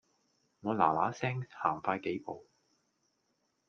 [0.61, 2.47] 我嗱嗱聲行快幾步